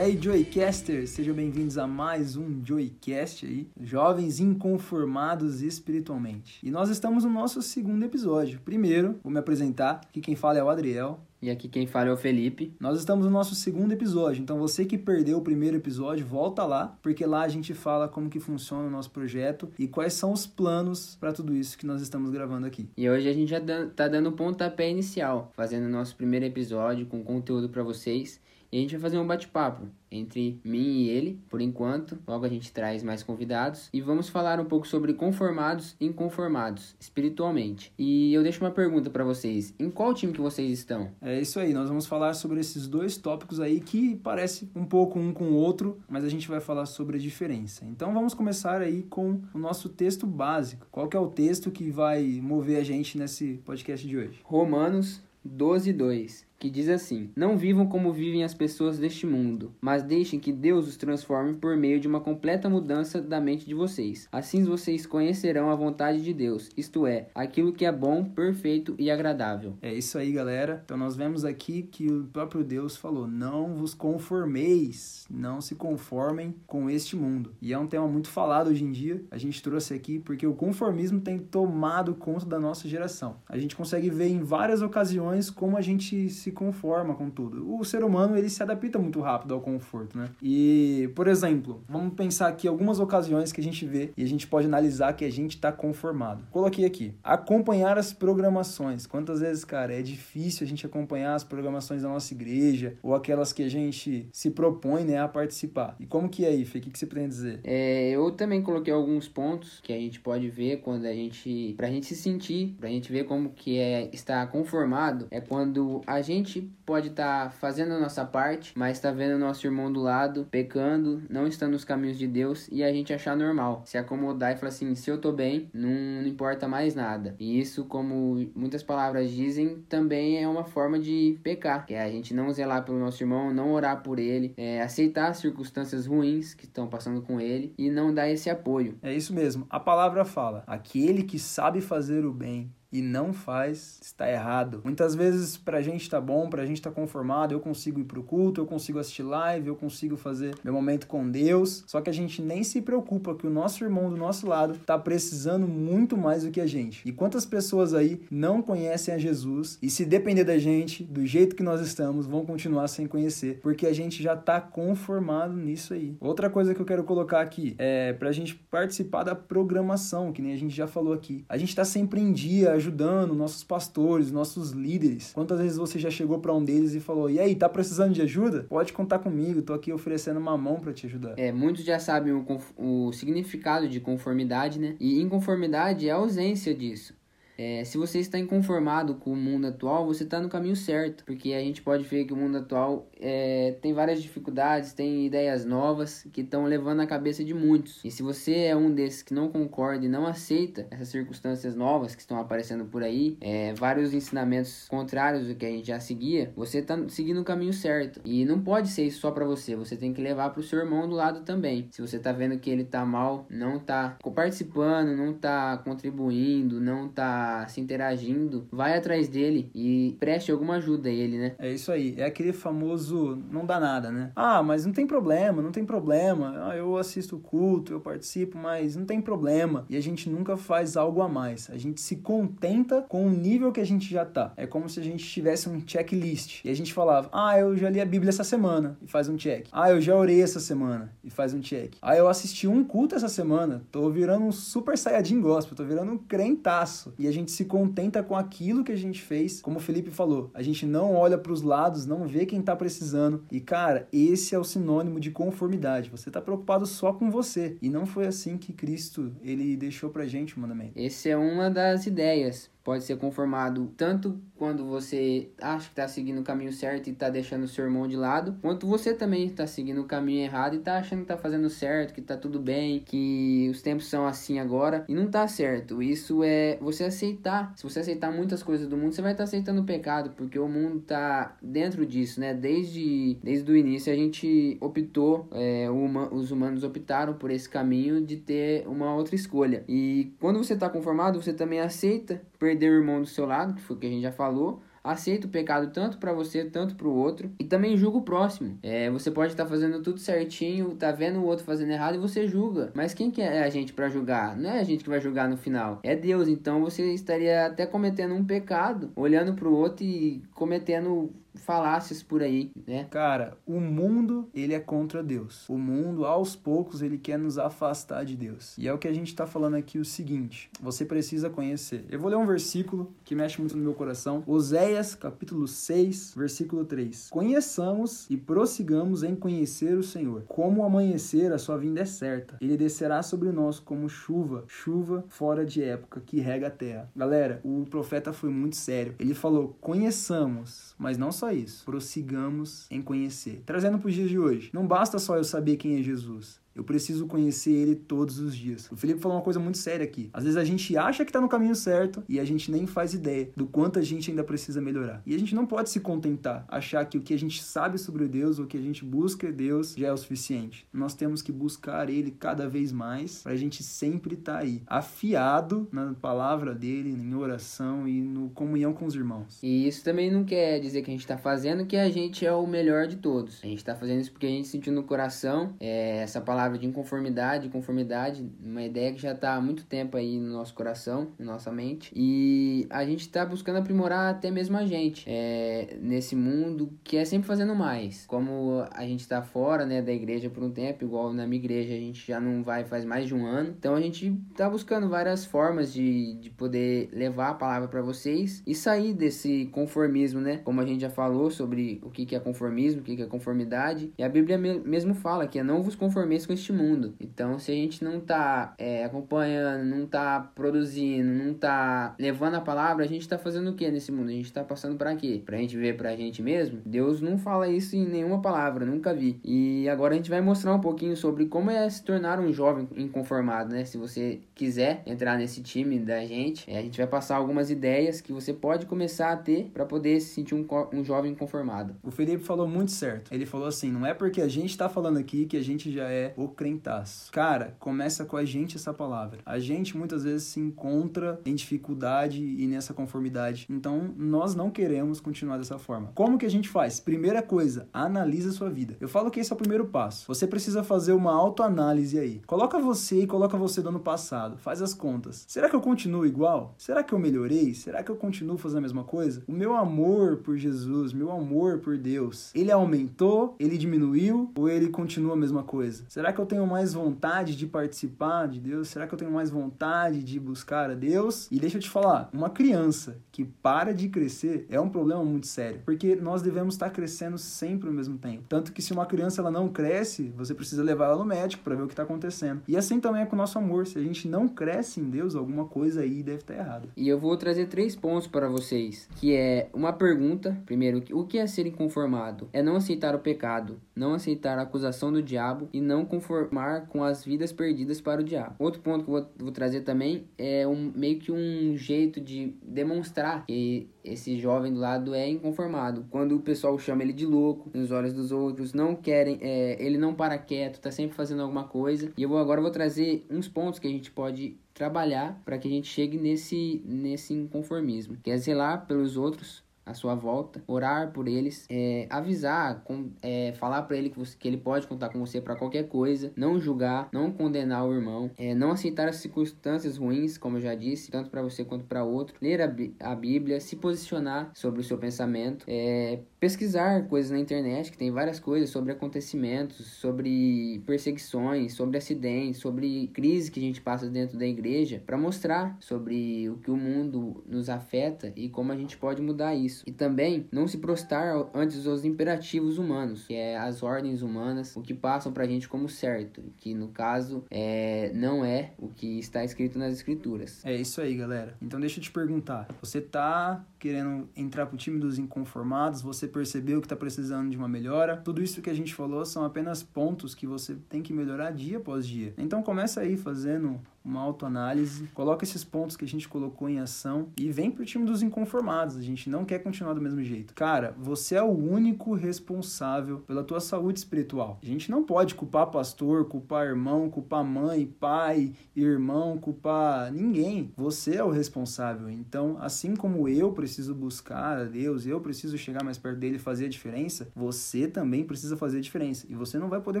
[0.00, 6.58] Aí, Joycasters, sejam bem-vindos a mais um Joycast aí, jovens inconformados espiritualmente.
[6.66, 8.62] E nós estamos no nosso segundo episódio.
[8.64, 11.20] Primeiro, vou me apresentar, aqui quem fala é o Adriel.
[11.42, 12.74] E aqui quem fala é o Felipe.
[12.80, 16.98] Nós estamos no nosso segundo episódio, então você que perdeu o primeiro episódio, volta lá,
[17.02, 20.46] porque lá a gente fala como que funciona o nosso projeto e quais são os
[20.46, 22.88] planos para tudo isso que nós estamos gravando aqui.
[22.96, 23.60] E hoje a gente já
[23.94, 28.40] tá dando o pontapé inicial, fazendo o nosso primeiro episódio com conteúdo para vocês.
[28.72, 32.18] E a gente vai fazer um bate-papo entre mim e ele, por enquanto.
[32.26, 36.94] Logo a gente traz mais convidados e vamos falar um pouco sobre conformados e inconformados
[36.98, 37.92] espiritualmente.
[37.98, 41.10] E eu deixo uma pergunta para vocês: em qual time que vocês estão?
[41.20, 45.18] É isso aí, nós vamos falar sobre esses dois tópicos aí que parece um pouco
[45.18, 47.84] um com o outro, mas a gente vai falar sobre a diferença.
[47.84, 50.86] Então vamos começar aí com o nosso texto básico.
[50.90, 54.40] Qual que é o texto que vai mover a gente nesse podcast de hoje?
[54.44, 60.02] Romanos 12, 2 que diz assim: Não vivam como vivem as pessoas deste mundo, mas
[60.02, 64.28] deixem que Deus os transforme por meio de uma completa mudança da mente de vocês.
[64.30, 69.10] Assim vocês conhecerão a vontade de Deus, isto é, aquilo que é bom, perfeito e
[69.10, 69.78] agradável.
[69.80, 70.82] É isso aí, galera.
[70.84, 76.54] Então nós vemos aqui que o próprio Deus falou: Não vos conformeis, não se conformem
[76.66, 77.54] com este mundo.
[77.62, 79.24] E é um tema muito falado hoje em dia.
[79.30, 83.36] A gente trouxe aqui porque o conformismo tem tomado conta da nossa geração.
[83.48, 87.72] A gente consegue ver em várias ocasiões como a gente se se conforma com tudo.
[87.72, 90.30] O ser humano, ele se adapta muito rápido ao conforto, né?
[90.42, 94.46] E, por exemplo, vamos pensar aqui algumas ocasiões que a gente vê e a gente
[94.46, 96.44] pode analisar que a gente está conformado.
[96.50, 99.06] Coloquei aqui, acompanhar as programações.
[99.06, 103.52] Quantas vezes, cara, é difícil a gente acompanhar as programações da nossa igreja ou aquelas
[103.52, 105.94] que a gente se propõe, né, a participar.
[106.00, 106.78] E como que é, Ife?
[106.78, 107.60] O que, que você pretende dizer?
[107.62, 111.88] É, eu também coloquei alguns pontos que a gente pode ver quando a gente, pra
[111.88, 116.39] gente se sentir, pra gente ver como que é estar conformado, é quando a gente
[116.40, 120.00] gente pode estar tá fazendo a nossa parte, mas está vendo o nosso irmão do
[120.00, 124.52] lado pecando, não estando nos caminhos de Deus e a gente achar normal, se acomodar
[124.52, 127.36] e falar assim: se eu tô bem, não, não importa mais nada.
[127.38, 132.10] E isso, como muitas palavras dizem, também é uma forma de pecar, que é a
[132.10, 136.54] gente não zelar pelo nosso irmão, não orar por ele, é, aceitar as circunstâncias ruins
[136.54, 138.98] que estão passando com ele e não dar esse apoio.
[139.02, 139.66] É isso mesmo.
[139.70, 144.80] A palavra fala: aquele que sabe fazer o bem e não faz, está errado.
[144.84, 148.60] Muitas vezes pra gente tá bom, pra gente tá conformado, eu consigo ir pro culto,
[148.60, 152.42] eu consigo assistir live, eu consigo fazer meu momento com Deus, só que a gente
[152.42, 156.50] nem se preocupa que o nosso irmão do nosso lado tá precisando muito mais do
[156.50, 157.06] que a gente.
[157.06, 161.54] E quantas pessoas aí não conhecem a Jesus e se depender da gente, do jeito
[161.54, 166.16] que nós estamos, vão continuar sem conhecer, porque a gente já tá conformado nisso aí.
[166.20, 170.52] Outra coisa que eu quero colocar aqui é pra gente participar da programação, que nem
[170.52, 171.44] a gente já falou aqui.
[171.48, 175.32] A gente tá sempre em dia, ajudando nossos pastores, nossos líderes.
[175.32, 178.22] Quantas vezes você já chegou para um deles e falou: "E aí, tá precisando de
[178.22, 178.66] ajuda?
[178.68, 181.34] Pode contar comigo, tô aqui oferecendo uma mão para te ajudar".
[181.38, 182.44] É, muitos já sabem o,
[182.76, 184.96] o significado de conformidade, né?
[184.98, 187.19] E inconformidade é a ausência disso.
[187.60, 191.52] É, se você está inconformado com o mundo atual, você está no caminho certo, porque
[191.52, 196.26] a gente pode ver que o mundo atual é, tem várias dificuldades, tem ideias novas
[196.32, 198.02] que estão levando a cabeça de muitos.
[198.02, 202.14] E se você é um desses que não concorda e não aceita essas circunstâncias novas
[202.14, 206.54] que estão aparecendo por aí, é, vários ensinamentos contrários do que a gente já seguia,
[206.56, 208.22] você está seguindo o caminho certo.
[208.24, 210.78] E não pode ser isso só para você, você tem que levar para o seu
[210.78, 211.88] irmão do lado também.
[211.90, 217.08] Se você está vendo que ele está mal, não está participando, não está contribuindo, não
[217.08, 221.54] está se interagindo, vai atrás dele e preste alguma ajuda a ele, né?
[221.58, 222.14] É isso aí.
[222.16, 224.30] É aquele famoso não dá nada, né?
[224.34, 226.68] Ah, mas não tem problema, não tem problema.
[226.68, 229.84] Ah, eu assisto o culto, eu participo, mas não tem problema.
[229.88, 231.68] E a gente nunca faz algo a mais.
[231.70, 234.52] A gente se contenta com o nível que a gente já tá.
[234.56, 236.64] É como se a gente tivesse um checklist.
[236.64, 239.36] E a gente falava: "Ah, eu já li a Bíblia essa semana" e faz um
[239.36, 239.66] check.
[239.72, 241.94] "Ah, eu já orei essa semana" e faz um check.
[242.02, 246.12] "Ah, eu assisti um culto essa semana, tô virando um super saiyajin gospel, tô virando
[246.12, 247.12] um crentaço".
[247.18, 250.10] E a gente gente se contenta com aquilo que a gente fez, como o Felipe
[250.10, 253.44] falou, a gente não olha para os lados, não vê quem tá precisando.
[253.50, 256.10] E cara, esse é o sinônimo de conformidade.
[256.10, 257.76] Você tá preocupado só com você.
[257.82, 260.92] E não foi assim que Cristo ele deixou pra gente o mandamento.
[260.96, 266.40] Esse é uma das ideias pode ser conformado tanto quando você acha que está seguindo
[266.40, 269.66] o caminho certo e está deixando o seu irmão de lado, quanto você também está
[269.66, 273.00] seguindo o caminho errado e está achando que está fazendo certo, que está tudo bem,
[273.00, 276.02] que os tempos são assim agora e não está certo.
[276.02, 277.72] Isso é você aceitar.
[277.74, 280.58] Se você aceitar muitas coisas do mundo, você vai estar tá aceitando o pecado, porque
[280.58, 282.52] o mundo está dentro disso, né?
[282.52, 288.20] Desde, desde o início a gente optou, é, uma, os humanos optaram por esse caminho
[288.20, 289.84] de ter uma outra escolha.
[289.88, 293.80] E quando você está conformado, você também aceita perder o irmão do seu lado, que
[293.80, 297.08] foi o que a gente já falou, aceita o pecado tanto para você, tanto para
[297.08, 298.78] o outro, e também julga o próximo.
[298.82, 302.18] É, você pode estar tá fazendo tudo certinho, tá vendo o outro fazendo errado e
[302.18, 302.92] você julga.
[302.94, 304.56] Mas quem que é a gente para julgar?
[304.56, 306.48] Não é a gente que vai julgar no final, é Deus.
[306.48, 312.42] Então você estaria até cometendo um pecado, olhando para o outro e cometendo falácias por
[312.42, 313.06] aí, né?
[313.10, 315.68] Cara, o mundo, ele é contra Deus.
[315.68, 318.76] O mundo, aos poucos, ele quer nos afastar de Deus.
[318.78, 322.04] E é o que a gente tá falando aqui o seguinte, você precisa conhecer.
[322.08, 324.42] Eu vou ler um versículo que mexe muito no meu coração.
[324.46, 327.28] Oséias, capítulo 6, versículo 3.
[327.30, 330.44] Conheçamos e prossigamos em conhecer o Senhor.
[330.48, 332.56] Como amanhecer, a sua vinda é certa.
[332.60, 337.10] Ele descerá sobre nós como chuva, chuva fora de época que rega a terra.
[337.14, 339.14] Galera, o profeta foi muito sério.
[339.18, 343.62] Ele falou: "Conheçamos, mas não só isso, prossigamos em conhecer.
[343.64, 346.60] Trazendo para os dias de hoje, não basta só eu saber quem é Jesus.
[346.74, 348.90] Eu preciso conhecer ele todos os dias.
[348.90, 350.30] O Felipe falou uma coisa muito séria aqui.
[350.32, 353.12] Às vezes a gente acha que está no caminho certo e a gente nem faz
[353.12, 355.22] ideia do quanto a gente ainda precisa melhorar.
[355.26, 358.28] E a gente não pode se contentar, achar que o que a gente sabe sobre
[358.28, 360.86] Deus, o que a gente busca em Deus, já é o suficiente.
[360.92, 364.82] Nós temos que buscar ele cada vez mais para a gente sempre estar tá aí,
[364.86, 369.58] afiado na palavra dele, em oração e no comunhão com os irmãos.
[369.62, 372.52] E isso também não quer dizer que a gente está fazendo que a gente é
[372.52, 373.60] o melhor de todos.
[373.62, 376.78] A gente está fazendo isso porque a gente sentiu no coração é, essa palavra palavra
[376.78, 381.28] de inconformidade, conformidade, uma ideia que já está há muito tempo aí no nosso coração,
[381.38, 386.36] na nossa mente, e a gente está buscando aprimorar até mesmo a gente é, nesse
[386.36, 388.26] mundo que é sempre fazendo mais.
[388.26, 391.94] Como a gente está fora né, da igreja por um tempo, igual na minha igreja
[391.94, 395.08] a gente já não vai faz mais de um ano, então a gente está buscando
[395.08, 400.58] várias formas de, de poder levar a palavra para vocês e sair desse conformismo, né?
[400.58, 403.26] Como a gente já falou sobre o que, que é conformismo, o que, que é
[403.26, 407.14] conformidade, e a Bíblia mesmo fala que é não vos conformeis com este mundo.
[407.20, 412.60] Então, se a gente não tá é, acompanhando, não tá produzindo, não tá levando a
[412.60, 414.30] palavra, a gente tá fazendo o que nesse mundo?
[414.30, 415.40] A gente tá passando para quê?
[415.46, 416.80] Pra gente ver pra gente mesmo?
[416.84, 419.38] Deus não fala isso em nenhuma palavra, nunca vi.
[419.44, 422.88] E agora a gente vai mostrar um pouquinho sobre como é se tornar um jovem
[422.96, 423.84] inconformado, né?
[423.84, 428.20] Se você quiser entrar nesse time da gente, é, a gente vai passar algumas ideias
[428.20, 431.94] que você pode começar a ter para poder se sentir um, um jovem conformado.
[432.02, 433.32] O Felipe falou muito certo.
[433.32, 436.10] Ele falou assim: não é porque a gente tá falando aqui que a gente já
[436.10, 437.30] é o crentaço.
[437.32, 439.40] Cara, começa com a gente essa palavra.
[439.44, 443.66] A gente muitas vezes se encontra em dificuldade e nessa conformidade.
[443.68, 446.12] Então, nós não queremos continuar dessa forma.
[446.14, 447.00] Como que a gente faz?
[447.00, 448.96] Primeira coisa, analisa sua vida.
[449.00, 450.26] Eu falo que esse é o primeiro passo.
[450.26, 452.40] Você precisa fazer uma autoanálise aí.
[452.46, 454.58] Coloca você e coloca você do ano passado.
[454.58, 455.44] Faz as contas.
[455.48, 456.74] Será que eu continuo igual?
[456.78, 457.74] Será que eu melhorei?
[457.74, 459.42] Será que eu continuo fazendo a mesma coisa?
[459.46, 464.88] O meu amor por Jesus, meu amor por Deus, ele aumentou, ele diminuiu ou ele
[464.88, 466.04] continua a mesma coisa?
[466.08, 468.86] Será Será que eu tenho mais vontade de participar de Deus?
[468.86, 471.48] Será que eu tenho mais vontade de buscar a Deus?
[471.50, 475.48] E deixa eu te falar, uma criança que para de crescer é um problema muito
[475.48, 478.44] sério, porque nós devemos estar crescendo sempre ao mesmo tempo.
[478.48, 481.74] Tanto que se uma criança ela não cresce, você precisa levar ela no médico para
[481.74, 482.62] ver o que está acontecendo.
[482.68, 483.88] E assim também é com o nosso amor.
[483.88, 486.88] Se a gente não cresce em Deus, alguma coisa aí deve estar errada.
[486.96, 490.56] E eu vou trazer três pontos para vocês, que é uma pergunta.
[490.64, 492.48] Primeiro, o que é ser inconformado?
[492.52, 497.02] É não aceitar o pecado, não aceitar a acusação do diabo e não conformar com
[497.02, 498.54] as vidas perdidas para o diabo.
[498.58, 502.54] Outro ponto que eu vou, vou trazer também é um, meio que um jeito de
[502.62, 506.06] demonstrar que esse jovem do lado é inconformado.
[506.10, 509.98] Quando o pessoal chama ele de louco nos olhos dos outros, não querem, é, ele
[509.98, 512.12] não para quieto, tá sempre fazendo alguma coisa.
[512.16, 515.68] E eu vou, agora vou trazer uns pontos que a gente pode trabalhar para que
[515.68, 518.16] a gente chegue nesse, nesse inconformismo.
[518.22, 523.82] Quer zelar pelos outros, à sua volta, orar por eles, é, avisar, com, é, falar
[523.82, 527.08] para ele que, você, que ele pode contar com você para qualquer coisa, não julgar,
[527.12, 531.30] não condenar o irmão, é, não aceitar as circunstâncias ruins, como eu já disse, tanto
[531.30, 535.64] para você quanto para outro, ler a, a, Bíblia, se posicionar sobre o seu pensamento,
[535.68, 542.60] é, pesquisar coisas na internet, que tem várias coisas sobre acontecimentos, sobre perseguições, sobre acidentes,
[542.60, 546.76] sobre crises que a gente passa dentro da igreja, para mostrar sobre o que o
[546.76, 549.84] mundo nos afeta e como a gente pode mudar isso isso.
[549.86, 554.82] E também não se prostrar antes dos imperativos humanos, que é as ordens humanas, o
[554.82, 559.44] que passam pra gente como certo, que no caso é, não é o que está
[559.44, 560.64] escrito nas escrituras.
[560.64, 561.56] É isso aí, galera.
[561.60, 566.80] Então deixa eu te perguntar, você tá querendo entrar pro time dos inconformados, você percebeu
[566.80, 568.16] que tá precisando de uma melhora?
[568.18, 571.78] Tudo isso que a gente falou são apenas pontos que você tem que melhorar dia
[571.78, 572.34] após dia.
[572.36, 577.28] Então começa aí fazendo uma autoanálise, coloca esses pontos que a gente colocou em ação
[577.36, 578.96] e vem pro time dos inconformados.
[578.96, 580.54] A gente não quer continuar do mesmo jeito.
[580.54, 584.58] Cara, você é o único responsável pela tua saúde espiritual.
[584.62, 590.72] A gente não pode culpar pastor, culpar irmão, culpar mãe, pai, irmão, culpar ninguém.
[590.76, 592.08] Você é o responsável.
[592.10, 596.38] Então, assim como eu preciso buscar a Deus, eu preciso chegar mais perto dele e
[596.38, 599.26] fazer a diferença, você também precisa fazer a diferença.
[599.28, 600.00] E você não vai poder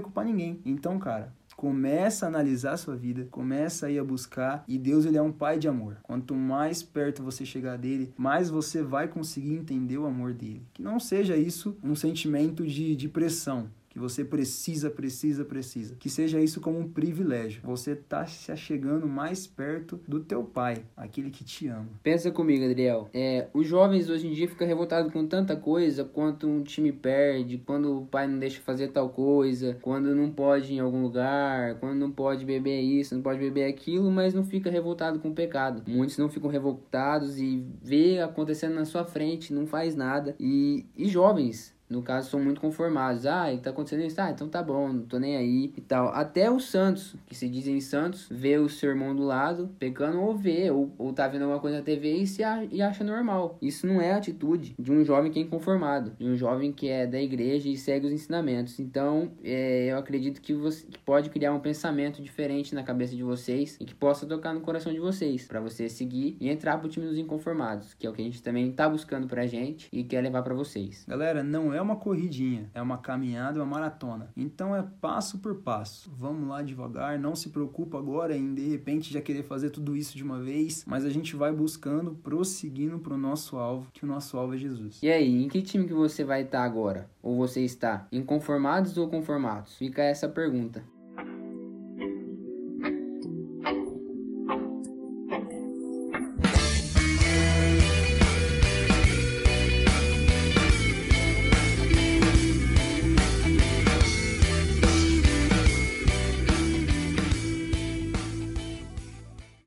[0.00, 0.60] culpar ninguém.
[0.64, 5.04] Então, cara, Começa a analisar a sua vida, começa a ir a buscar e Deus
[5.04, 5.98] ele é um pai de amor.
[6.02, 10.62] Quanto mais perto você chegar dele, mais você vai conseguir entender o amor dele.
[10.72, 15.96] Que não seja isso um sentimento de, de pressão, que você precisa, precisa, precisa.
[15.96, 17.60] Que seja isso como um privilégio.
[17.64, 21.88] Você tá se achegando mais perto do teu pai, aquele que te ama.
[22.02, 23.10] Pensa comigo, Adriel.
[23.12, 27.58] É, os jovens hoje em dia ficam revoltados com tanta coisa, quanto um time perde,
[27.58, 31.74] quando o pai não deixa fazer tal coisa, quando não pode ir em algum lugar,
[31.80, 35.34] quando não pode beber isso, não pode beber aquilo, mas não fica revoltado com o
[35.34, 35.82] pecado.
[35.88, 40.36] Muitos não ficam revoltados e vê acontecendo na sua frente, não faz nada.
[40.38, 43.26] E, e jovens no caso, são muito conformados.
[43.26, 44.20] Ah, tá acontecendo isso?
[44.20, 46.08] Ah, então tá bom, não tô nem aí e tal.
[46.08, 50.36] Até os santos, que se dizem santos, vê o seu irmão do lado, pecando ou
[50.36, 53.58] vê, ou, ou tá vendo alguma coisa na TV e, se a, e acha normal.
[53.60, 57.06] Isso não é atitude de um jovem que é inconformado, de um jovem que é
[57.06, 58.78] da igreja e segue os ensinamentos.
[58.78, 63.22] Então, é, eu acredito que você que pode criar um pensamento diferente na cabeça de
[63.22, 66.88] vocês e que possa tocar no coração de vocês, para você seguir e entrar pro
[66.88, 70.04] time dos inconformados, que é o que a gente também tá buscando pra gente e
[70.04, 71.04] quer levar para vocês.
[71.08, 74.30] Galera, não é é uma corridinha, é uma caminhada, uma maratona.
[74.36, 76.10] Então é passo por passo.
[76.16, 80.16] Vamos lá devagar, não se preocupa agora em de repente já querer fazer tudo isso
[80.16, 84.36] de uma vez, mas a gente vai buscando, prosseguindo pro nosso alvo, que o nosso
[84.36, 85.02] alvo é Jesus.
[85.02, 87.10] E aí, em que time que você vai estar agora?
[87.22, 88.06] Ou você está?
[88.12, 89.76] Inconformados ou conformados?
[89.76, 90.84] Fica essa pergunta.